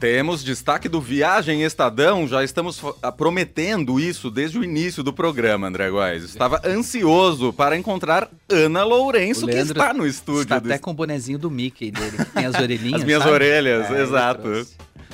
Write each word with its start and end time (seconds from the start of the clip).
Temos 0.00 0.44
destaque 0.44 0.90
do 0.90 1.00
Viagem 1.00 1.62
Estadão, 1.62 2.28
já 2.28 2.44
estamos 2.44 2.82
ah, 3.02 3.10
prometendo 3.10 3.98
isso 3.98 4.30
desde 4.30 4.58
o 4.58 4.62
início 4.64 5.02
do 5.02 5.10
programa, 5.10 5.68
André 5.68 5.88
Góes. 5.88 6.22
Estava 6.22 6.60
ansioso 6.66 7.50
para 7.50 7.78
encontrar 7.78 8.28
Ana 8.46 8.84
Lourenço, 8.84 9.46
que 9.46 9.56
está 9.56 9.94
no 9.94 10.06
estúdio. 10.06 10.42
Está 10.42 10.56
até 10.56 10.76
com 10.76 10.90
o 10.90 10.94
bonezinho 10.94 11.38
do 11.38 11.50
Mickey 11.50 11.90
dele, 11.90 12.14
que 12.14 12.24
tem 12.26 12.44
as 12.44 12.54
orelhinhas, 12.60 13.00
As 13.00 13.04
minhas 13.06 13.22
sabe? 13.22 13.34
orelhas, 13.34 13.90
É, 13.90 14.02
exato. 14.02 14.66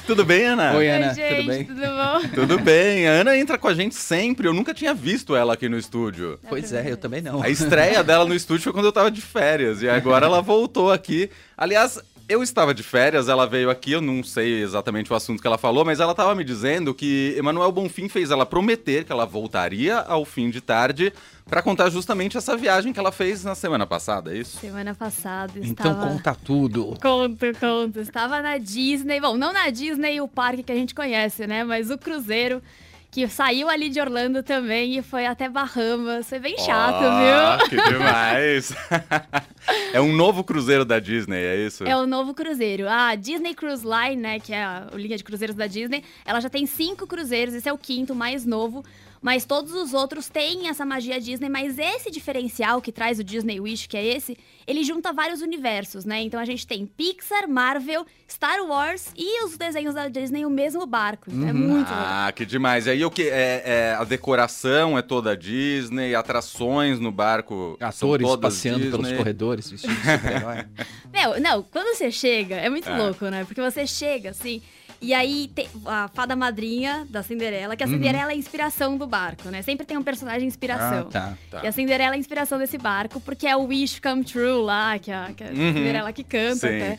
Tudo 0.04 0.24
bem, 0.24 0.46
Ana? 0.46 0.72
Oi, 0.74 0.88
Ana, 0.88 1.08
Oi, 1.10 1.14
gente, 1.14 1.37
tudo 1.37 1.46
bem? 1.46 1.64
tudo 1.64 1.80
bom? 1.80 2.28
Tudo 2.35 2.58
bem. 2.58 3.06
A 3.06 3.12
Ana 3.12 3.38
entra 3.38 3.56
com 3.56 3.69
a 3.69 3.74
gente 3.74 3.94
sempre, 3.94 4.49
eu 4.49 4.53
nunca 4.53 4.74
tinha 4.74 4.92
visto 4.92 5.37
ela 5.37 5.54
aqui 5.54 5.69
no 5.69 5.78
estúdio. 5.78 6.40
Pois 6.49 6.72
é, 6.72 6.90
eu 6.90 6.96
também 6.96 7.22
não. 7.22 7.40
A 7.40 7.49
estreia 7.49 8.03
dela 8.03 8.24
no 8.24 8.35
estúdio 8.35 8.64
foi 8.64 8.72
quando 8.72 8.87
eu 8.87 8.92
tava 8.92 9.12
de 9.12 9.21
férias, 9.21 9.80
e 9.80 9.88
agora 9.88 10.26
ela 10.26 10.42
voltou 10.42 10.90
aqui. 10.90 11.30
Aliás, 11.56 12.01
eu 12.33 12.42
estava 12.42 12.72
de 12.72 12.83
férias, 12.83 13.28
ela 13.28 13.46
veio 13.46 13.69
aqui, 13.69 13.92
eu 13.92 14.01
não 14.01 14.22
sei 14.24 14.62
exatamente 14.62 15.12
o 15.12 15.17
assunto 15.17 15.40
que 15.40 15.46
ela 15.46 15.58
falou, 15.58 15.85
mas 15.85 16.01
ela 16.01 16.12
estava 16.12 16.34
me 16.34 16.42
dizendo 16.42 16.95
que 16.95 17.34
Emanuel 17.36 17.70
Bonfim 17.70 18.08
fez 18.08 18.30
ela 18.30 18.46
prometer 18.46 19.05
que 19.05 19.12
ela 19.12 19.27
voltaria 19.27 19.98
ao 19.98 20.24
fim 20.24 20.48
de 20.48 20.60
tarde 20.60 21.12
para 21.45 21.60
contar 21.60 21.91
justamente 21.91 22.36
essa 22.36 22.56
viagem 22.56 22.92
que 22.92 22.98
ela 22.98 23.12
fez 23.12 23.45
na 23.45 23.55
semana 23.55 23.86
passada, 23.86 24.34
é 24.34 24.38
isso? 24.38 24.58
Semana 24.58 24.95
passada 24.95 25.52
Então 25.56 25.92
estava... 25.92 26.08
conta 26.08 26.34
tudo. 26.34 26.95
Conto, 27.02 27.46
conto. 27.60 28.00
Estava 28.00 28.41
na 28.41 28.56
Disney. 28.56 29.20
Bom, 29.20 29.36
não 29.36 29.52
na 29.52 29.69
Disney, 29.69 30.20
o 30.20 30.28
parque 30.28 30.62
que 30.62 30.72
a 30.72 30.77
gente 30.77 30.94
conhece, 30.94 31.46
né? 31.46 31.64
Mas 31.64 31.91
o 31.91 31.98
cruzeiro 31.98 32.62
que 33.10 33.28
saiu 33.28 33.69
ali 33.69 33.91
de 33.91 34.00
Orlando 34.00 34.42
também 34.42 34.96
e 34.96 35.02
foi 35.02 35.27
até 35.27 35.46
Bahamas. 35.46 36.27
Foi 36.27 36.38
bem 36.38 36.56
chato, 36.56 36.96
Ó, 37.02 37.58
viu? 37.58 37.69
Que 37.69 37.92
demais! 37.92 38.72
é 39.92 40.01
um 40.01 40.12
novo 40.12 40.42
cruzeiro 40.42 40.84
da 40.84 40.98
Disney, 40.98 41.38
é 41.38 41.56
isso? 41.56 41.84
É 41.84 41.96
o 41.96 42.06
novo 42.06 42.34
cruzeiro. 42.34 42.88
A 42.88 43.14
Disney 43.14 43.55
Cruise 43.55 43.84
Line, 43.84 44.16
né, 44.20 44.41
que 44.41 44.52
é 44.52 44.62
a 44.62 44.88
linha 44.95 45.16
de 45.16 45.24
cruzeiros 45.24 45.55
da 45.56 45.66
Disney, 45.66 46.02
ela 46.24 46.41
já 46.41 46.48
tem 46.48 46.66
cinco 46.66 47.06
cruzeiros, 47.06 47.55
esse 47.55 47.69
é 47.69 47.73
o 47.73 47.78
quinto, 47.78 48.14
mais 48.14 48.45
novo. 48.45 48.84
Mas 49.23 49.45
todos 49.45 49.73
os 49.73 49.95
outros 49.95 50.28
têm 50.28 50.69
essa 50.69 50.84
magia 50.84 51.20
Disney, 51.20 51.48
mas 51.48 51.78
esse 51.78 52.11
diferencial 52.11 52.83
que 52.83 52.91
traz 52.91 53.20
o 53.20 53.25
Disney 53.25 53.61
Wish, 53.61 53.87
que 53.87 53.97
é 53.97 54.05
esse, 54.05 54.37
ele 54.67 54.83
junta 54.83 55.12
vários 55.12 55.41
universos, 55.41 56.05
né? 56.05 56.20
Então 56.23 56.41
a 56.41 56.45
gente 56.45 56.67
tem 56.67 56.84
Pixar, 56.87 57.48
Marvel, 57.48 58.05
Star 58.28 58.61
Wars 58.67 59.12
e 59.17 59.45
os 59.45 59.56
desenhos 59.56 59.95
da 59.95 60.09
Disney 60.09 60.43
no 60.43 60.50
mesmo 60.50 60.84
barco. 60.87 61.31
Então 61.33 61.48
É 61.48 61.53
muito 61.53 61.89
legal. 61.89 62.05
Ah, 62.27 62.33
que 62.34 62.45
demais. 62.45 62.87
E 62.87 62.91
aí 62.91 63.05
o 63.05 63.11
que? 63.12 63.23
É, 63.28 63.62
é- 63.65 63.97
a 63.97 64.03
decoração 64.03 64.98
é 64.98 65.03
toda 65.03 65.37
Disney, 65.37 66.17
atrações 66.17 66.98
no 66.98 67.12
barco. 67.12 67.77
Atores 67.81 68.27
passeando 68.37 68.81
pelos 68.91 69.00
Disney. 69.03 69.17
corredores 69.19 69.70
vestidos 69.70 69.97
de 69.97 70.03
super-herói. 70.03 70.65
Meu, 71.15 71.41
não, 71.41 71.62
quando 71.62 71.95
você 71.97 72.11
chega, 72.11 72.56
é 72.56 72.69
muito 72.69 72.89
É. 72.89 72.98
louco, 72.98 73.27
né? 73.27 73.45
Porque 73.45 73.61
você 73.61 73.87
chega 73.87 74.31
assim. 74.31 74.61
E 75.03 75.12
aí 75.12 75.50
tem 75.53 75.69
a 75.84 76.06
fada 76.14 76.36
madrinha 76.36 77.05
da 77.11 77.25
Cinderela, 77.25 77.75
que 77.75 77.83
a 77.83 77.89
Cinderela 77.89 78.31
é 78.31 78.34
a 78.34 78.36
inspiração 78.36 78.97
do 78.97 79.05
barco, 79.05 79.48
né? 79.48 79.61
Sempre 79.61 79.84
tem 79.84 79.98
um 79.98 80.03
personagem 80.03 80.47
inspiração. 80.47 81.09
Ah, 81.09 81.11
tá. 81.11 81.39
Tá. 81.50 81.61
E 81.64 81.67
a 81.67 81.72
Cinderela 81.72 82.14
é 82.14 82.17
a 82.17 82.19
inspiração 82.19 82.56
desse 82.56 82.78
barco, 82.78 83.20
porque 83.20 83.48
é 83.48 83.56
o 83.56 83.64
Wish 83.64 84.00
Come 84.00 84.22
True 84.22 84.62
lá, 84.62 84.97
que 85.00 85.11
é 85.11 85.14
a, 85.14 85.33
que 85.36 85.42
é 85.42 85.48
a 85.48 85.50
Uhum. 85.50 85.72
Cinderela 85.75 86.12
que 86.12 86.22
canta 86.22 86.69
Sim. 86.69 86.77
até. 86.77 86.98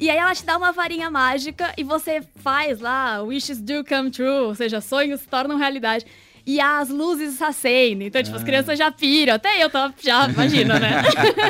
E 0.00 0.10
aí 0.10 0.16
ela 0.18 0.34
te 0.34 0.44
dá 0.44 0.56
uma 0.56 0.72
varinha 0.72 1.08
mágica 1.10 1.72
e 1.76 1.84
você 1.84 2.22
faz 2.36 2.80
lá, 2.80 3.22
wishes 3.22 3.60
do 3.60 3.84
come 3.84 4.10
true, 4.10 4.28
ou 4.46 4.54
seja, 4.54 4.80
sonhos 4.80 5.20
se 5.20 5.28
tornam 5.28 5.56
realidade. 5.56 6.04
E 6.46 6.60
as 6.60 6.88
luzes 6.88 7.40
acendem, 7.42 8.08
então, 8.08 8.22
tipo, 8.22 8.36
as 8.36 8.42
crianças 8.42 8.78
já 8.78 8.90
piram. 8.90 9.34
Até 9.34 9.62
eu 9.62 9.68
tava, 9.68 9.94
já, 10.00 10.28
imagina, 10.28 10.78
né? 10.78 11.02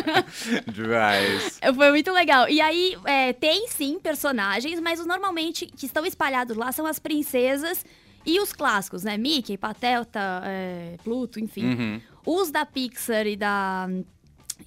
Demais. 0.67 1.61
Foi 1.75 1.91
muito 1.91 2.13
legal. 2.13 2.49
E 2.49 2.61
aí, 2.61 2.97
é, 3.05 3.33
tem 3.33 3.69
sim 3.69 3.99
personagens, 4.01 4.81
mas 4.81 5.01
os 5.01 5.07
normalmente 5.07 5.67
que 5.67 5.87
estão 5.87 6.05
espalhados 6.05 6.57
lá 6.57 6.73
são 6.73 6.87
as 6.87 6.99
princesas 6.99 7.85
e 8.27 8.41
os 8.41 8.53
clássicos, 8.53 9.05
né? 9.05 9.17
Mickey, 9.17 9.57
Pateta, 9.57 10.43
é, 10.45 10.97
Pluto, 11.03 11.39
enfim. 11.41 11.65
Uhum. 11.65 12.01
Os 12.27 12.51
da 12.51 12.67
Pixar 12.67 13.27
e 13.27 13.37
da 13.37 13.89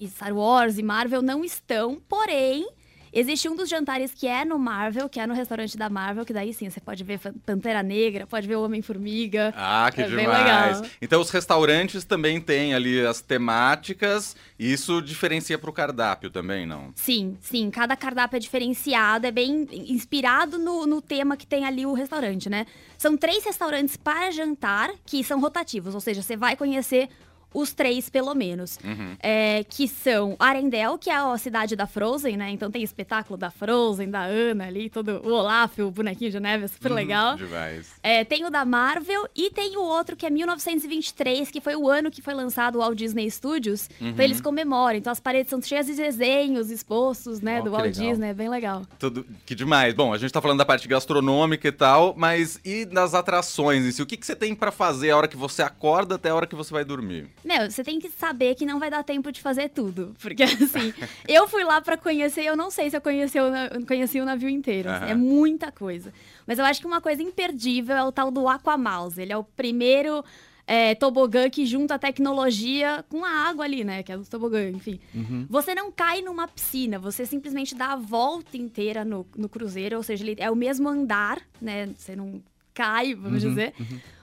e 0.00 0.08
Star 0.08 0.34
Wars 0.34 0.78
e 0.78 0.82
Marvel 0.82 1.22
não 1.22 1.44
estão, 1.44 2.00
porém. 2.08 2.66
Existe 3.12 3.46
um 3.48 3.54
dos 3.54 3.68
jantares 3.68 4.12
que 4.14 4.26
é 4.26 4.42
no 4.44 4.58
Marvel, 4.58 5.06
que 5.08 5.20
é 5.20 5.26
no 5.26 5.34
restaurante 5.34 5.76
da 5.76 5.90
Marvel, 5.90 6.24
que 6.24 6.32
daí 6.32 6.54
sim 6.54 6.70
você 6.70 6.80
pode 6.80 7.04
ver 7.04 7.20
Pantera 7.44 7.82
Negra, 7.82 8.26
pode 8.26 8.48
ver 8.48 8.56
o 8.56 8.62
Homem-Formiga. 8.64 9.52
Ah, 9.54 9.90
que 9.94 10.00
É 10.00 10.08
demais. 10.08 10.80
legal. 10.80 10.90
Então 11.00 11.20
os 11.20 11.28
restaurantes 11.28 12.04
também 12.04 12.40
têm 12.40 12.72
ali 12.74 13.04
as 13.04 13.20
temáticas, 13.20 14.34
e 14.58 14.72
isso 14.72 15.02
diferencia 15.02 15.58
pro 15.58 15.72
cardápio 15.72 16.30
também, 16.30 16.64
não? 16.66 16.90
Sim, 16.94 17.36
sim, 17.40 17.70
cada 17.70 17.94
cardápio 17.96 18.36
é 18.36 18.40
diferenciado, 18.40 19.26
é 19.26 19.30
bem 19.30 19.68
inspirado 19.70 20.58
no, 20.58 20.86
no 20.86 21.02
tema 21.02 21.36
que 21.36 21.46
tem 21.46 21.64
ali 21.66 21.84
o 21.84 21.92
restaurante, 21.92 22.48
né? 22.48 22.66
São 22.96 23.16
três 23.16 23.44
restaurantes 23.44 23.96
para 23.96 24.30
jantar 24.30 24.90
que 25.04 25.22
são 25.22 25.38
rotativos, 25.38 25.94
ou 25.94 26.00
seja, 26.00 26.22
você 26.22 26.36
vai 26.36 26.56
conhecer 26.56 27.08
os 27.54 27.72
três 27.72 28.08
pelo 28.08 28.34
menos. 28.34 28.78
Uhum. 28.84 29.16
É, 29.20 29.64
que 29.68 29.86
são 29.88 30.36
Arendelle, 30.38 30.98
que 30.98 31.10
é 31.10 31.16
a 31.16 31.38
cidade 31.38 31.76
da 31.76 31.86
Frozen, 31.86 32.36
né? 32.36 32.50
Então 32.50 32.70
tem 32.70 32.82
espetáculo 32.82 33.36
da 33.36 33.50
Frozen, 33.50 34.10
da 34.10 34.22
Ana 34.22 34.66
ali, 34.66 34.88
todo 34.88 35.20
o 35.24 35.32
Olaf, 35.32 35.78
o 35.78 35.90
bonequinho 35.90 36.30
de 36.30 36.40
neve, 36.40 36.64
é 36.64 36.68
super 36.68 36.92
legal. 36.92 37.36
Demais. 37.36 37.92
É, 38.02 38.24
tem 38.24 38.44
o 38.44 38.50
da 38.50 38.64
Marvel 38.64 39.28
e 39.34 39.50
tem 39.50 39.76
o 39.76 39.82
outro 39.82 40.16
que 40.16 40.26
é 40.26 40.30
1923, 40.30 41.50
que 41.50 41.60
foi 41.60 41.76
o 41.76 41.88
ano 41.88 42.10
que 42.10 42.22
foi 42.22 42.34
lançado 42.34 42.76
o 42.76 42.78
Walt 42.78 42.96
Disney 42.96 43.30
Studios. 43.30 43.88
Então 44.00 44.24
eles 44.24 44.40
comemoram. 44.40 44.98
Então 44.98 45.12
as 45.12 45.20
paredes 45.20 45.50
são 45.50 45.60
cheias 45.60 45.86
de 45.86 45.94
desenhos 45.94 46.70
expostos, 46.70 47.40
né, 47.40 47.60
Ó, 47.60 47.64
do 47.64 47.70
Walt 47.70 47.84
legal. 47.84 48.10
Disney. 48.10 48.28
É 48.28 48.34
bem 48.34 48.48
legal. 48.48 48.82
Tudo, 48.98 49.26
que 49.44 49.54
demais. 49.54 49.94
Bom, 49.94 50.12
a 50.12 50.18
gente 50.18 50.32
tá 50.32 50.40
falando 50.40 50.58
da 50.58 50.64
parte 50.64 50.88
gastronômica 50.88 51.68
e 51.68 51.72
tal, 51.72 52.14
mas 52.16 52.60
e 52.64 52.84
das 52.84 53.14
atrações 53.14 53.84
em 53.84 53.92
si? 53.92 54.02
O 54.02 54.06
que, 54.06 54.16
que 54.16 54.26
você 54.26 54.34
tem 54.36 54.54
pra 54.54 54.70
fazer 54.70 55.10
a 55.10 55.16
hora 55.16 55.28
que 55.28 55.36
você 55.36 55.62
acorda 55.62 56.14
até 56.14 56.30
a 56.30 56.34
hora 56.34 56.46
que 56.46 56.54
você 56.54 56.72
vai 56.72 56.84
dormir? 56.84 57.28
Meu, 57.44 57.70
você 57.70 57.82
tem 57.82 57.98
que 57.98 58.08
saber 58.10 58.54
que 58.54 58.64
não 58.64 58.78
vai 58.78 58.90
dar 58.90 59.02
tempo 59.02 59.32
de 59.32 59.40
fazer 59.40 59.68
tudo. 59.70 60.14
Porque, 60.20 60.42
assim, 60.42 60.92
eu 61.28 61.48
fui 61.48 61.64
lá 61.64 61.80
pra 61.80 61.96
conhecer, 61.96 62.44
eu 62.44 62.56
não 62.56 62.70
sei 62.70 62.88
se 62.90 62.96
eu 62.96 63.00
conheci 63.00 63.38
o, 63.38 63.86
conheci 63.86 64.20
o 64.20 64.24
navio 64.24 64.48
inteiro. 64.48 64.88
assim, 64.90 65.04
Aham. 65.04 65.12
é 65.12 65.14
muita 65.14 65.72
coisa. 65.72 66.12
Mas 66.46 66.58
eu 66.58 66.64
acho 66.64 66.80
que 66.80 66.86
uma 66.86 67.00
coisa 67.00 67.22
imperdível 67.22 67.96
é 67.96 68.04
o 68.04 68.12
tal 68.12 68.30
do 68.30 68.48
Aquamouse. 68.48 69.20
Ele 69.20 69.32
é 69.32 69.36
o 69.36 69.44
primeiro 69.44 70.24
é, 70.66 70.94
tobogã 70.94 71.50
que 71.50 71.66
junta 71.66 71.94
a 71.96 71.98
tecnologia 71.98 73.04
com 73.08 73.24
a 73.24 73.30
água 73.30 73.64
ali, 73.64 73.82
né? 73.84 74.02
Que 74.02 74.12
é 74.12 74.16
o 74.16 74.24
tobogã, 74.24 74.68
enfim. 74.68 75.00
Você 75.48 75.74
não 75.74 75.90
cai 75.90 76.22
numa 76.22 76.46
piscina, 76.46 76.98
você 76.98 77.26
simplesmente 77.26 77.74
dá 77.74 77.92
a 77.92 77.96
volta 77.96 78.56
inteira 78.56 79.04
no, 79.04 79.26
no 79.36 79.48
cruzeiro, 79.48 79.96
ou 79.96 80.02
seja, 80.02 80.24
ele 80.24 80.36
é 80.38 80.50
o 80.50 80.56
mesmo 80.56 80.88
andar, 80.88 81.40
né? 81.60 81.88
Você 81.96 82.14
não 82.14 82.40
cai, 82.74 83.14
vamos 83.14 83.42
dizer. 83.42 83.72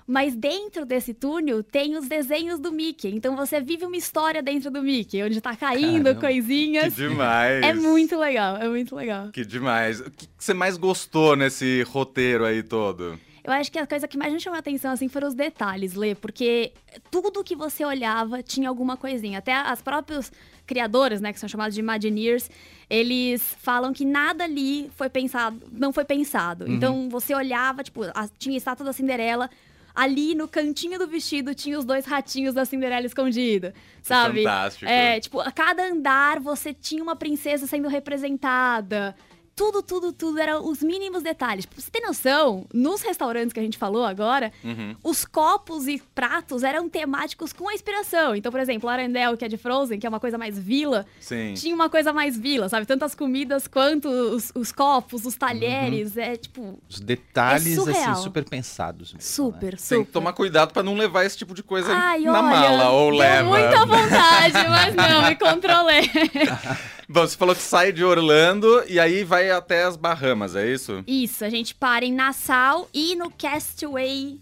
Mas 0.08 0.36
dentro 0.36 0.88
desse 0.88 1.14
túnel 1.14 1.62
tem 1.62 1.96
os 1.96 2.08
desenhos 2.08 2.60
do 2.60 2.72
Mickey. 2.72 3.10
Então 3.10 3.36
você 3.36 3.62
vive 3.62 3.86
uma 3.86 3.96
história 3.96 4.42
dentro 4.42 4.72
do 4.72 4.82
Mickey, 4.82 5.22
onde 5.22 5.40
tá 5.40 5.56
caindo 5.56 6.06
Caramba. 6.06 6.16
Que 6.16 6.20
coisinhas. 6.22 6.96
demais. 6.96 7.64
É 7.64 7.76
muito 7.76 8.18
legal, 8.18 8.58
é 8.58 8.68
muito 8.68 8.96
legal. 8.96 9.30
Que 9.32 9.46
demais. 9.46 10.00
O 10.00 10.10
que, 10.10 10.26
que 10.26 10.34
você 10.44 10.54
mais 10.54 10.78
gostou 10.78 11.36
nesse 11.36 11.84
roteiro 11.84 12.44
aí 12.44 12.64
todo? 12.64 13.20
Eu 13.50 13.56
acho 13.56 13.72
que 13.72 13.80
a 13.80 13.88
coisa 13.88 14.08
que 14.08 14.18
mais 14.18 14.32
me 14.32 14.40
chamou 14.40 14.56
a 14.56 14.60
atenção 14.60 14.92
assim 14.92 15.08
foram 15.10 15.28
os 15.28 15.34
detalhes, 15.34 15.94
Lê, 15.96 16.14
porque 16.16 16.72
tudo 17.10 17.44
que 17.44 17.56
você 17.56 17.84
olhava 17.84 18.44
tinha 18.44 18.70
alguma 18.70 18.96
coisinha. 18.96 19.40
Até 19.40 19.54
as 19.54 19.82
próprios 19.82 20.32
criadores, 20.68 21.20
né, 21.20 21.34
que 21.34 21.40
são 21.40 21.50
chamados 21.50 21.74
de 21.74 21.80
Imagineers, 21.80 22.50
eles 22.88 23.42
falam 23.60 23.92
que 23.92 24.06
nada 24.06 24.44
ali 24.44 24.92
foi 24.96 25.10
pensado, 25.10 25.60
não 25.72 25.92
foi 25.92 26.06
pensado. 26.06 26.70
Então 26.72 27.10
você 27.10 27.34
olhava, 27.34 27.84
tipo, 27.84 28.04
a- 28.14 28.30
tinha 28.38 28.56
a 28.56 28.58
estátua 28.58 28.86
da 28.86 28.94
Cinderela, 28.94 29.50
ali 29.96 30.36
no 30.36 30.48
cantinho 30.48 31.00
do 31.00 31.08
vestido 31.08 31.56
tinha 31.56 31.78
os 31.78 31.84
dois 31.84 32.06
ratinhos 32.06 32.54
da 32.54 32.64
Cinderela 32.66 33.06
escondido, 33.06 33.74
sabe? 34.04 34.44
Fantástico. 34.44 34.86
É, 34.92 35.20
tipo, 35.20 35.40
a 35.42 35.52
cada 35.52 35.84
andar 35.88 36.40
você 36.40 36.72
tinha 36.74 37.02
uma 37.02 37.16
princesa 37.16 37.66
sendo 37.66 37.88
representada. 37.88 39.16
Tudo, 39.60 39.84
tudo, 39.84 40.14
tudo 40.14 40.40
eram 40.40 40.66
os 40.66 40.82
mínimos 40.82 41.22
detalhes. 41.22 41.66
Pra 41.66 41.82
você 41.82 41.92
ter 41.92 42.00
noção, 42.00 42.66
nos 42.74 43.02
restaurantes 43.02 43.52
que 43.52 43.60
a 43.60 43.64
gente 43.64 43.78
falou 43.78 44.06
agora, 44.06 44.54
Uhum. 44.64 44.96
os 45.04 45.26
copos 45.26 45.86
e 45.86 46.02
pratos 46.16 46.64
eram 46.64 46.88
temáticos 46.88 47.52
com 47.52 47.68
a 47.68 47.74
inspiração. 47.74 48.34
Então, 48.34 48.54
por 48.54 48.62
exemplo, 48.62 48.88
o 48.88 48.90
Arendelle, 48.90 49.36
que 49.36 49.44
é 49.44 49.50
de 49.50 49.58
Frozen, 49.58 50.00
que 50.00 50.06
é 50.08 50.10
uma 50.10 50.20
coisa 50.22 50.38
mais 50.38 50.58
vila, 50.58 51.06
Sim. 51.20 51.56
tinha 51.56 51.76
uma 51.76 51.90
coisa 51.90 52.14
mais 52.14 52.38
vila, 52.38 52.70
sabe? 52.70 52.86
Tanto 52.86 53.04
as 53.04 53.14
comidas 53.14 53.68
quanto 53.68 54.08
os, 54.08 54.50
os 54.56 54.72
copos, 54.72 55.26
os 55.26 55.36
talheres. 55.36 56.16
É 56.16 56.38
tipo, 56.38 56.80
Os 56.90 57.02
detalhes, 57.02 57.78
É 57.86 57.92
assim, 58.06 58.24
super 58.24 58.46
pensados. 58.46 59.12
mesmo, 59.14 59.22
super, 59.30 59.74
né? 59.74 59.78
super. 59.78 59.96
Tem 59.98 60.06
que 60.06 60.12
tomar 60.14 60.32
cuidado 60.32 60.72
pra 60.72 60.82
não 60.84 60.96
levar 60.96 61.26
esse 61.26 61.38
tipo 61.38 61.54
de 61.54 61.64
coisa 61.64 61.92
Ai, 61.94 62.22
na 62.22 62.32
olha, 62.32 62.42
mala 62.44 62.90
ou 62.92 63.10
leva. 63.10 63.50
muita 63.50 63.86
vontade, 63.86 64.54
mas 64.70 64.96
não, 64.96 65.28
me 65.28 65.36
controlei. 65.36 66.04
Bom, 67.12 67.22
você 67.26 67.36
falou 67.36 67.56
que 67.56 67.62
sai 67.62 67.92
de 67.92 68.04
Orlando 68.04 68.84
e 68.88 69.00
aí 69.00 69.24
vai 69.24 69.50
até 69.50 69.84
as 69.84 69.96
Bahamas, 69.98 70.56
é 70.56 70.72
isso? 70.72 71.04
Isso, 71.08 71.44
a 71.44 71.50
gente 71.50 71.74
para 71.74 72.06
em 72.06 72.14
Nassau 72.14 72.88
e 72.94 73.16
no 73.16 73.32
Castaway. 73.32 74.40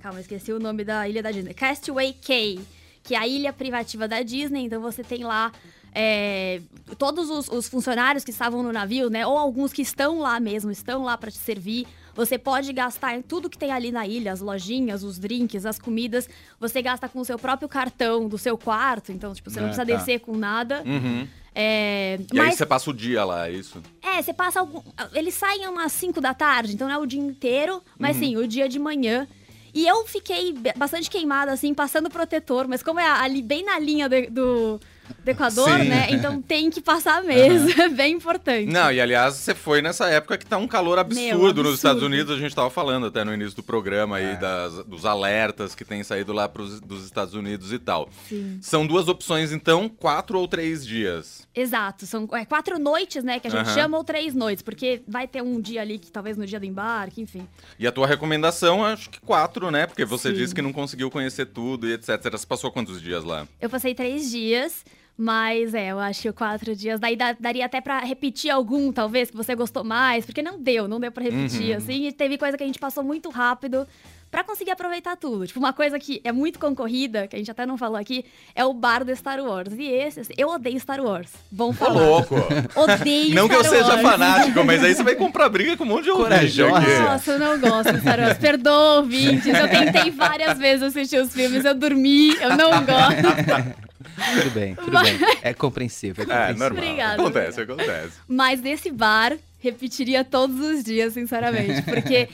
Calma, 0.00 0.18
esqueci 0.18 0.50
o 0.52 0.58
nome 0.58 0.84
da 0.84 1.06
ilha 1.06 1.22
da 1.22 1.30
Disney. 1.30 1.52
Castaway 1.52 2.14
Cay, 2.14 2.60
que 3.02 3.14
é 3.14 3.18
a 3.18 3.28
ilha 3.28 3.52
privativa 3.52 4.08
da 4.08 4.22
Disney. 4.22 4.64
Então 4.64 4.80
você 4.80 5.04
tem 5.04 5.22
lá 5.22 5.52
é, 5.94 6.62
todos 6.96 7.28
os, 7.28 7.46
os 7.48 7.68
funcionários 7.68 8.24
que 8.24 8.30
estavam 8.30 8.62
no 8.62 8.72
navio, 8.72 9.10
né? 9.10 9.26
Ou 9.26 9.36
alguns 9.36 9.70
que 9.70 9.82
estão 9.82 10.18
lá 10.18 10.40
mesmo, 10.40 10.70
estão 10.70 11.04
lá 11.04 11.18
para 11.18 11.30
te 11.30 11.36
servir. 11.36 11.86
Você 12.14 12.38
pode 12.38 12.72
gastar 12.72 13.14
em 13.16 13.20
tudo 13.22 13.50
que 13.50 13.58
tem 13.58 13.70
ali 13.70 13.92
na 13.92 14.06
ilha, 14.06 14.32
as 14.32 14.40
lojinhas, 14.40 15.02
os 15.02 15.18
drinks, 15.18 15.66
as 15.66 15.78
comidas. 15.78 16.26
Você 16.58 16.80
gasta 16.80 17.06
com 17.06 17.20
o 17.20 17.24
seu 17.24 17.38
próprio 17.38 17.68
cartão 17.68 18.28
do 18.28 18.38
seu 18.38 18.56
quarto, 18.56 19.12
então, 19.12 19.34
tipo, 19.34 19.50
você 19.50 19.60
não 19.60 19.66
Ah, 19.68 19.74
precisa 19.74 19.86
tá. 19.86 19.98
descer 19.98 20.20
com 20.20 20.34
nada. 20.36 20.82
Uhum. 20.86 21.28
É, 21.54 22.18
E 22.32 22.38
aí 22.40 22.46
mas, 22.46 22.54
você 22.56 22.64
passa 22.66 22.90
o 22.90 22.94
dia 22.94 23.24
lá, 23.24 23.48
é 23.48 23.52
isso? 23.52 23.82
é, 24.02 24.22
você 24.22 24.32
passa 24.32 24.60
algum. 24.60 24.80
Eles 25.12 25.34
saem 25.34 25.66
umas 25.68 25.92
5 25.92 26.20
da 26.20 26.32
tarde, 26.34 26.74
então 26.74 26.88
não 26.88 26.94
é 26.94 26.98
o 26.98 27.06
dia 27.06 27.20
inteiro, 27.20 27.82
mas 27.98 28.16
Uhum. 28.16 28.22
sim, 28.22 28.36
o 28.36 28.46
dia 28.48 28.68
de 28.68 28.78
manhã. 28.78 29.26
E 29.74 29.86
eu 29.86 30.06
fiquei 30.06 30.54
bastante 30.76 31.08
queimada, 31.10 31.50
assim, 31.52 31.72
passando 31.74 32.10
protetor, 32.10 32.68
mas 32.68 32.82
como 32.82 33.00
é 33.00 33.06
ali 33.08 33.40
bem 33.42 33.64
na 33.64 33.78
linha 33.78 34.08
do, 34.30 34.78
do 35.24 35.28
Equador, 35.28 35.68
Sim. 35.80 35.88
né? 35.88 36.06
Então 36.10 36.40
tem 36.42 36.70
que 36.70 36.80
passar 36.80 37.22
mesmo, 37.22 37.70
é 37.80 37.88
bem 37.88 38.14
importante. 38.14 38.66
Não, 38.70 38.90
e 38.90 39.00
aliás, 39.00 39.34
você 39.34 39.54
foi 39.54 39.80
nessa 39.82 40.06
época 40.08 40.36
que 40.38 40.46
tá 40.46 40.56
um 40.58 40.66
calor 40.68 40.98
absurdo, 40.98 41.24
Meu, 41.26 41.38
nos 41.38 41.48
absurdo. 41.50 41.74
Estados 41.74 42.02
Unidos. 42.02 42.36
A 42.36 42.40
gente 42.40 42.54
tava 42.54 42.70
falando 42.70 43.06
até 43.06 43.22
no 43.24 43.32
início 43.32 43.56
do 43.56 43.62
programa 43.62 44.18
É. 44.18 44.30
aí 44.32 44.36
das- 44.40 44.84
dos 44.84 45.04
alertas 45.04 45.74
que 45.74 45.84
tem 45.84 46.02
saído 46.02 46.32
lá 46.32 46.48
pros, 46.48 46.80
dos 46.80 47.04
Estados 47.04 47.34
Unidos 47.34 47.72
e 47.72 47.78
tal. 47.78 48.08
Sim. 48.28 48.58
São 48.60 48.86
duas 48.86 49.08
opções, 49.08 49.52
então, 49.52 49.88
quatro 49.88 50.38
ou 50.38 50.48
três 50.48 50.84
dias. 50.86 51.46
Exato, 51.54 52.06
são 52.06 52.28
é, 52.32 52.44
quatro 52.44 52.78
noites, 52.78 53.22
né, 53.22 53.38
que 53.38 53.46
a 53.46 53.50
gente 53.50 53.66
Aham. 53.66 53.74
chama, 53.74 53.96
ou 53.98 54.04
três 54.04 54.34
noites, 54.34 54.62
porque 54.62 55.02
vai 55.06 55.26
ter 55.28 55.42
um 55.42 55.60
dia 55.60 55.82
ali 55.82 55.98
que 55.98 56.10
talvez 56.10 56.36
no 56.36 56.46
dia 56.46 56.58
do 56.58 56.66
embarque, 56.66 57.20
enfim. 57.20 57.46
E 57.78 57.86
a 57.86 57.92
tua 57.92 58.06
recomendação, 58.06 58.84
acho 58.84 59.10
que 59.10 59.20
quatro, 59.20 59.70
né? 59.70 59.86
Porque 59.86 60.04
você 60.04 60.30
Sim. 60.30 60.34
disse 60.36 60.54
que 60.54 60.62
não 60.62 60.72
conseguiu 60.72 61.10
conhecer 61.10 61.46
tudo 61.46 61.86
e 61.88 61.92
etc. 61.92 62.20
Você 62.30 62.46
passou 62.46 62.70
quantos 62.72 63.00
dias 63.00 63.22
lá? 63.24 63.46
Eu 63.60 63.68
passei 63.68 63.94
três 63.94 64.30
dias, 64.30 64.84
mas 65.16 65.74
é, 65.74 65.92
eu 65.92 65.98
acho 65.98 66.22
que 66.22 66.32
quatro 66.32 66.74
dias. 66.74 66.98
Daí 66.98 67.16
daria 67.38 67.66
até 67.66 67.80
pra 67.80 68.00
repetir 68.00 68.50
algum, 68.50 68.90
talvez, 68.92 69.30
que 69.30 69.36
você 69.36 69.54
gostou 69.54 69.84
mais, 69.84 70.24
porque 70.24 70.42
não 70.42 70.58
deu, 70.58 70.88
não 70.88 70.98
deu 70.98 71.12
pra 71.12 71.22
repetir, 71.22 71.70
Uhum. 71.72 71.76
assim. 71.76 72.06
E 72.06 72.12
teve 72.12 72.38
coisa 72.38 72.56
que 72.56 72.62
a 72.64 72.66
gente 72.66 72.78
passou 72.78 73.04
muito 73.04 73.28
rápido 73.30 73.86
pra 74.30 74.42
conseguir 74.42 74.70
aproveitar 74.70 75.14
tudo. 75.14 75.46
Tipo, 75.46 75.60
uma 75.60 75.74
coisa 75.74 75.98
que 75.98 76.18
é 76.24 76.32
muito 76.32 76.58
concorrida, 76.58 77.26
que 77.28 77.36
a 77.36 77.38
gente 77.38 77.50
até 77.50 77.66
não 77.66 77.76
falou 77.76 77.98
aqui, 77.98 78.24
é 78.54 78.64
o 78.64 78.72
bar 78.72 79.04
do 79.04 79.14
Star 79.14 79.38
Wars. 79.44 79.74
E 79.78 79.84
esse, 79.84 80.20
assim, 80.20 80.32
eu 80.38 80.48
odeio 80.48 80.80
Star 80.80 81.02
Wars. 81.02 81.28
Bom 81.50 81.68
Ô, 81.68 81.72
falar. 81.74 82.00
louco! 82.00 82.34
Odeio 82.74 83.34
não 83.34 83.46
que 83.46 83.54
eu 83.54 83.62
seja 83.62 83.98
fanático, 83.98 84.64
mas 84.64 84.82
aí 84.82 84.94
você 84.94 85.02
vai 85.02 85.14
comprar 85.14 85.50
briga 85.50 85.76
com 85.76 85.84
um 85.84 85.88
monte 85.88 86.04
de 86.04 86.10
ouvinte 86.12 86.62
aqui. 86.62 86.98
Nossa, 87.02 87.32
eu 87.32 87.38
não 87.38 87.60
gosto 87.60 87.92
de 87.92 88.00
Star 88.00 88.18
Wars. 88.20 88.38
Perdoa, 88.38 89.00
ouvintes. 89.00 89.46
Eu 89.46 89.68
tentei 89.68 90.10
várias 90.10 90.58
vezes 90.58 90.82
assistir 90.82 91.18
os 91.18 91.30
filmes, 91.34 91.66
eu 91.66 91.74
dormi, 91.74 92.34
eu 92.40 92.56
não 92.56 92.70
gosto. 92.86 93.72
Tudo 94.22 94.50
bem, 94.50 94.74
tudo 94.74 94.92
Mas- 94.92 95.18
bem. 95.18 95.28
É 95.42 95.52
compreensível. 95.54 96.24
É, 96.24 96.26
É, 96.26 96.28
compreensível. 96.28 96.58
normal. 96.68 96.84
Obrigada. 96.84 97.22
Acontece, 97.22 97.60
acontece. 97.60 98.12
Mas 98.28 98.60
nesse 98.60 98.90
bar, 98.90 99.36
repetiria 99.58 100.24
todos 100.24 100.58
os 100.60 100.84
dias, 100.84 101.12
sinceramente. 101.14 101.82
Porque 101.82 102.28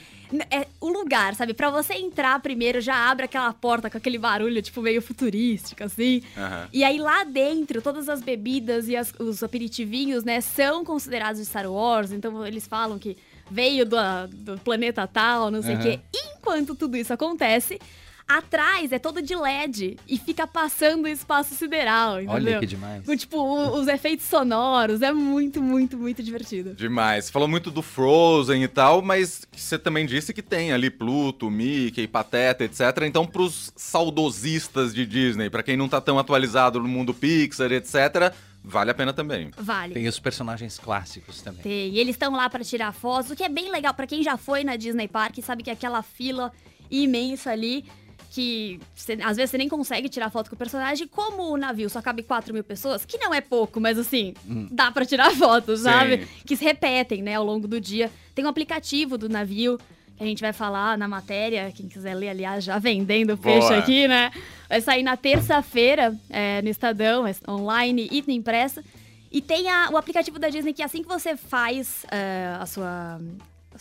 é 0.51 0.67
o 0.79 0.89
lugar, 0.89 1.33
sabe? 1.35 1.53
Pra 1.55 1.71
você 1.71 1.93
entrar 1.95 2.39
primeiro, 2.39 2.79
já 2.79 3.09
abre 3.09 3.25
aquela 3.25 3.51
porta 3.51 3.89
com 3.89 3.97
aquele 3.97 4.17
barulho, 4.19 4.61
tipo, 4.61 4.79
meio 4.81 5.01
futurístico, 5.01 5.83
assim. 5.83 6.21
Aham. 6.37 6.67
E 6.71 6.83
aí 6.83 6.99
lá 6.99 7.23
dentro, 7.23 7.81
todas 7.81 8.07
as 8.07 8.21
bebidas 8.21 8.87
e 8.87 8.95
as- 8.95 9.11
os 9.19 9.41
aperitivinhos, 9.41 10.23
né, 10.23 10.39
são 10.41 10.85
considerados 10.85 11.39
de 11.41 11.47
Star 11.47 11.65
Wars. 11.71 12.11
Então 12.11 12.45
eles 12.45 12.67
falam 12.67 12.99
que 12.99 13.17
veio 13.49 13.85
do, 13.87 13.97
do 14.31 14.57
planeta 14.59 15.07
tal, 15.07 15.49
não 15.49 15.63
sei 15.63 15.73
o 15.73 15.77
Aham. 15.79 15.83
quê. 15.83 15.99
Enquanto 16.37 16.75
tudo 16.75 16.95
isso 16.95 17.11
acontece, 17.11 17.79
atrás 18.29 18.91
é 18.91 18.99
todo 18.99 19.21
de 19.23 19.35
LED 19.35 19.97
e 20.07 20.17
fica 20.19 20.45
passando 20.45 21.05
o 21.05 21.07
espaço 21.07 21.55
sideral, 21.55 22.17
entendeu? 22.21 22.33
Olha 22.35 22.59
que 22.59 22.67
demais. 22.67 23.03
Com, 23.03 23.17
tipo, 23.17 23.37
o- 23.37 23.79
os 23.79 23.87
efeitos 23.87 24.27
sonoros. 24.27 25.01
É 25.01 25.11
muito, 25.11 25.61
muito, 25.61 25.97
muito 25.97 26.21
divertido. 26.21 26.75
Demais. 26.75 27.25
Você 27.25 27.31
falou 27.31 27.47
muito 27.47 27.71
do 27.71 27.81
Frozen 27.81 28.63
e 28.63 28.67
tal, 28.67 29.01
mas 29.01 29.47
você 29.51 29.79
também 29.79 30.05
disse 30.05 30.31
que 30.31 30.43
tem 30.43 30.71
ali 30.71 30.91
Pluto, 30.91 31.49
Mickey, 31.49 32.07
Pateta, 32.07 32.63
etc. 32.63 32.81
Então, 33.03 33.25
pros 33.25 33.73
saudosistas 33.75 34.93
de 34.93 35.05
Disney, 35.05 35.49
pra 35.49 35.63
quem 35.63 35.75
não 35.75 35.89
tá 35.89 35.99
tão 35.99 36.19
atualizado 36.19 36.79
no 36.79 36.87
mundo 36.87 37.13
Pixar, 37.13 37.71
etc., 37.71 38.31
vale 38.63 38.91
a 38.91 38.93
pena 38.93 39.11
também. 39.13 39.49
Vale. 39.57 39.93
Tem 39.95 40.07
os 40.07 40.19
personagens 40.19 40.77
clássicos 40.77 41.41
também. 41.41 41.61
Tem. 41.63 41.89
E 41.93 41.97
eles 41.99 42.15
estão 42.15 42.33
lá 42.33 42.49
pra 42.49 42.63
tirar 42.63 42.91
fotos, 42.93 43.31
o 43.31 43.35
que 43.35 43.43
é 43.43 43.49
bem 43.49 43.71
legal 43.71 43.93
pra 43.93 44.05
quem 44.05 44.21
já 44.21 44.37
foi 44.37 44.63
na 44.63 44.75
Disney 44.75 45.07
Park, 45.07 45.37
sabe 45.41 45.63
que 45.63 45.69
é 45.69 45.73
aquela 45.73 46.03
fila 46.03 46.51
imensa 46.91 47.51
ali, 47.51 47.85
que 48.29 48.79
cê- 48.95 49.17
às 49.23 49.37
vezes 49.37 49.49
você 49.51 49.57
nem 49.57 49.67
consegue 49.67 50.07
tirar 50.07 50.29
foto 50.29 50.49
com 50.49 50.55
o 50.55 50.57
personagem. 50.57 51.07
Como 51.07 51.51
o 51.51 51.57
navio 51.57 51.89
só 51.89 52.01
cabe 52.01 52.21
4 52.23 52.53
mil 52.53 52.63
pessoas, 52.63 53.03
que 53.05 53.17
não 53.17 53.33
é 53.33 53.41
pouco, 53.41 53.79
mas 53.79 53.97
assim, 53.97 54.33
dá 54.71 54.91
pra 54.91 55.05
tirar 55.05 55.31
foto, 55.35 55.75
sabe? 55.75 56.19
Sim. 56.25 56.27
Que 56.45 56.55
se 56.55 56.63
repetem, 56.63 57.21
né, 57.23 57.35
ao 57.35 57.43
longo 57.43 57.67
do 57.67 57.81
dia. 57.81 58.11
Tem 58.35 58.45
um 58.45 58.49
aplicativo 58.49 59.17
do 59.17 59.27
navio. 59.27 59.79
Que 60.15 60.23
a 60.23 60.27
gente 60.27 60.41
vai 60.41 60.51
falar 60.51 60.97
na 60.97 61.07
matéria, 61.07 61.71
quem 61.73 61.87
quiser 61.87 62.13
ler, 62.13 62.27
aliás, 62.27 62.61
já 62.65 62.77
vendendo 62.77 63.37
peixe 63.37 63.69
Boa. 63.69 63.77
aqui, 63.79 64.05
né? 64.05 64.29
Vai 64.67 64.81
sair 64.81 65.01
na 65.01 65.15
terça-feira 65.15 66.13
é, 66.29 66.61
no 66.61 66.67
Estadão, 66.67 67.25
é 67.25 67.33
online 67.47 68.09
e 68.11 68.21
no 68.27 68.31
impresso. 68.33 68.83
E 69.31 69.41
tem 69.41 69.69
a- 69.69 69.89
o 69.89 69.95
aplicativo 69.95 70.37
da 70.37 70.49
Disney 70.49 70.73
que 70.73 70.83
assim 70.83 71.01
que 71.01 71.07
você 71.07 71.37
faz 71.37 72.05
é, 72.11 72.53
a 72.59 72.65
sua 72.65 73.21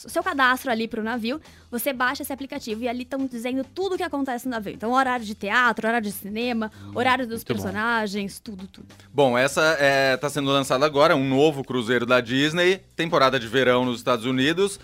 o 0.05 0.11
seu 0.11 0.23
cadastro 0.23 0.71
ali 0.71 0.87
pro 0.87 1.03
navio, 1.03 1.41
você 1.71 1.93
baixa 1.93 2.23
esse 2.23 2.33
aplicativo 2.33 2.83
e 2.83 2.89
ali 2.89 3.03
estão 3.03 3.27
dizendo 3.27 3.65
tudo 3.65 3.95
o 3.95 3.99
que 3.99 4.03
acontece 4.03 4.47
no 4.47 4.53
navio. 4.53 4.75
Então, 4.75 4.93
horário 4.93 5.25
de 5.25 5.35
teatro, 5.35 5.87
horário 5.87 6.07
de 6.07 6.13
cinema, 6.13 6.71
horário 6.95 7.27
dos 7.27 7.39
muito 7.39 7.49
bom. 7.49 7.55
personagens, 7.55 8.39
tudo, 8.39 8.67
tudo. 8.67 8.87
Bom, 9.13 9.37
essa 9.37 9.77
é, 9.79 10.17
tá 10.17 10.29
sendo 10.31 10.51
lançada 10.51 10.85
agora, 10.87 11.17
um 11.17 11.29
novo 11.29 11.65
cruzeiro 11.65 12.07
da 12.07 12.21
Disney, 12.21 12.81
temporada 12.95 13.39
de 13.39 13.47
verão 13.47 13.85
nos 13.85 13.99
Estados 13.99 14.25
Unidos. 14.25 14.79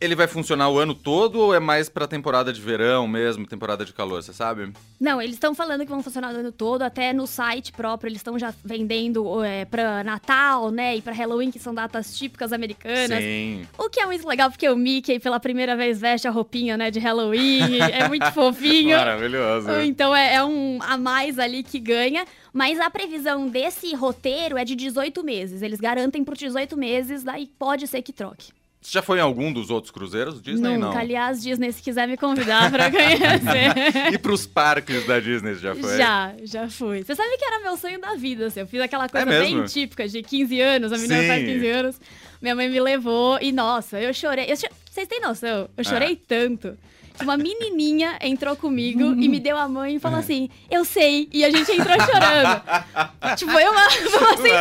Ele 0.00 0.14
vai 0.14 0.26
funcionar 0.26 0.68
o 0.68 0.78
ano 0.78 0.94
todo 0.94 1.40
ou 1.40 1.54
é 1.54 1.60
mais 1.60 1.88
pra 1.88 2.06
temporada 2.06 2.52
de 2.52 2.60
verão 2.60 3.08
mesmo, 3.08 3.46
temporada 3.46 3.84
de 3.84 3.92
calor, 3.92 4.22
você 4.22 4.32
sabe? 4.32 4.72
Não, 5.00 5.20
eles 5.20 5.34
estão 5.34 5.54
falando 5.54 5.80
que 5.84 5.90
vão 5.90 6.02
funcionar 6.02 6.32
o 6.32 6.38
ano 6.38 6.52
todo, 6.52 6.82
até 6.82 7.12
no 7.12 7.26
site 7.26 7.72
próprio 7.72 8.08
eles 8.08 8.18
estão 8.18 8.38
já 8.38 8.54
vendendo 8.64 9.42
é, 9.42 9.64
pra 9.64 10.04
Natal, 10.04 10.70
né, 10.70 10.96
e 10.96 11.02
pra 11.02 11.12
Halloween, 11.12 11.50
que 11.50 11.58
são 11.58 11.74
datas 11.74 12.16
típicas 12.16 12.52
americanas. 12.52 13.18
Sim. 13.18 13.66
O 13.76 13.88
que 13.88 14.00
é 14.00 14.06
muito 14.06 14.26
legal, 14.26 14.50
porque 14.50 14.68
o 14.68 14.76
Mickey, 14.76 15.18
pela 15.18 15.40
primeira 15.40 15.76
vez, 15.76 16.00
veste 16.00 16.28
a 16.28 16.30
roupinha, 16.30 16.76
né, 16.76 16.90
de 16.90 16.98
Halloween, 16.98 17.78
é 17.92 18.08
muito 18.08 18.30
fofinho. 18.32 18.96
Maravilhoso. 18.96 19.70
Então 19.80 20.14
é, 20.14 20.34
é 20.34 20.44
um 20.44 20.78
a 20.80 20.96
mais 20.96 21.38
ali 21.38 21.62
que 21.62 21.78
ganha. 21.78 22.24
Mas 22.52 22.80
a 22.80 22.90
previsão 22.90 23.46
desse 23.46 23.94
roteiro 23.94 24.56
é 24.56 24.64
de 24.64 24.74
18 24.74 25.22
meses. 25.22 25.62
Eles 25.62 25.78
garantem 25.78 26.24
por 26.24 26.36
18 26.36 26.76
meses, 26.76 27.22
daí 27.22 27.46
pode 27.58 27.86
ser 27.86 28.02
que 28.02 28.12
troque. 28.12 28.57
Você 28.80 28.92
já 28.92 29.02
foi 29.02 29.18
em 29.18 29.20
algum 29.20 29.52
dos 29.52 29.70
outros 29.70 29.90
cruzeiros? 29.90 30.40
Disney 30.40 30.76
Nunca. 30.76 30.78
não. 30.94 30.96
Aliás, 30.98 31.42
Disney, 31.42 31.72
se 31.72 31.82
quiser 31.82 32.06
me 32.06 32.16
convidar 32.16 32.70
pra 32.70 32.88
conhecer. 32.90 34.12
E 34.12 34.18
pros 34.18 34.46
parques 34.46 35.04
da 35.06 35.18
Disney 35.18 35.54
já 35.56 35.74
foi? 35.74 35.96
Já, 35.98 36.32
já 36.44 36.68
fui. 36.70 37.02
Você 37.02 37.14
sabe 37.14 37.36
que 37.36 37.44
era 37.44 37.60
meu 37.60 37.76
sonho 37.76 38.00
da 38.00 38.14
vida, 38.14 38.46
assim. 38.46 38.60
Eu 38.60 38.66
fiz 38.66 38.80
aquela 38.80 39.08
coisa 39.08 39.28
É 39.28 39.40
bem 39.40 39.64
típica 39.64 40.06
de 40.08 40.22
15 40.22 40.60
anos, 40.60 40.92
a 40.92 40.96
menina 40.98 41.22
faz 41.24 41.44
15 41.44 41.66
anos. 41.68 42.00
Minha 42.40 42.54
mãe 42.54 42.68
me 42.70 42.80
levou 42.80 43.36
e, 43.42 43.50
nossa, 43.50 44.00
eu 44.00 44.14
chorei. 44.14 44.46
Eu 44.48 44.56
cho- 44.56 44.68
Vocês 44.88 45.08
têm 45.08 45.20
noção? 45.20 45.68
Eu 45.76 45.84
chorei 45.84 46.12
Ah. 46.20 46.24
tanto. 46.28 46.78
Que 47.18 47.24
Uma 47.24 47.36
menininha 47.36 48.18
entrou 48.22 48.56
comigo 48.56 49.02
e 49.20 49.28
me 49.28 49.38
deu 49.40 49.56
a 49.56 49.68
mãe 49.68 49.94
e 49.94 49.96
É. 49.96 50.00
falou 50.00 50.18
assim: 50.18 50.48
Eu 50.70 50.84
sei. 50.84 51.28
E 51.32 51.44
a 51.44 51.50
gente 51.50 51.70
entrou 51.72 51.96
chorando. 52.00 52.62
tipo, 53.36 53.50
foi 53.52 53.64
uma, 53.68 53.90
foi 53.90 54.18
uma 54.18 54.36
sensação. 54.36 54.52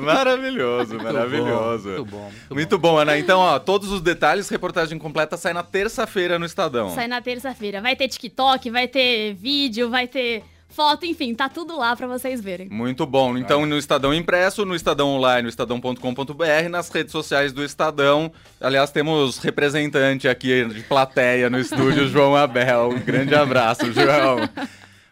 Maravilhoso, 0.00 0.02
maravilhoso, 0.02 0.96
maravilhoso. 0.96 1.88
Muito 1.88 2.04
bom. 2.04 2.22
Muito, 2.22 2.54
Muito 2.54 2.78
bom, 2.78 2.98
Ana. 2.98 3.18
Então, 3.18 3.40
ó, 3.40 3.58
todos 3.58 3.90
os 3.92 4.00
detalhes, 4.00 4.48
reportagem 4.48 4.98
completa 4.98 5.36
sai 5.36 5.52
na 5.52 5.62
terça-feira 5.62 6.38
no 6.38 6.46
Estadão. 6.46 6.90
Sai 6.94 7.06
na 7.06 7.20
terça-feira. 7.20 7.80
Vai 7.80 7.94
ter 7.96 8.08
TikTok, 8.08 8.70
vai 8.70 8.88
ter 8.88 9.34
vídeo, 9.34 9.90
vai 9.90 10.06
ter 10.08 10.42
foto, 10.74 11.06
enfim, 11.06 11.34
tá 11.34 11.48
tudo 11.48 11.78
lá 11.78 11.94
pra 11.94 12.06
vocês 12.06 12.40
verem. 12.40 12.68
Muito 12.68 13.06
bom. 13.06 13.38
Então, 13.38 13.64
no 13.64 13.78
Estadão 13.78 14.12
Impresso, 14.12 14.64
no 14.64 14.74
Estadão 14.74 15.08
Online, 15.08 15.42
no 15.42 15.48
estadão.com.br, 15.48 16.68
nas 16.68 16.88
redes 16.88 17.12
sociais 17.12 17.52
do 17.52 17.64
Estadão. 17.64 18.32
Aliás, 18.60 18.90
temos 18.90 19.38
representante 19.38 20.28
aqui 20.28 20.64
de 20.64 20.80
plateia 20.82 21.48
no 21.48 21.58
estúdio, 21.58 22.08
João 22.08 22.34
Abel. 22.34 22.90
Um 22.90 23.00
grande 23.00 23.34
abraço, 23.34 23.92
João. 23.92 24.48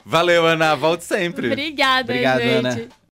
Valeu, 0.05 0.45
Ana. 0.45 0.75
Volte 0.75 1.05
sempre. 1.05 1.47
Obrigada, 1.47 2.13
Obrigado, 2.13 2.41
gente. 2.41 2.67
Ana. 2.67 3.02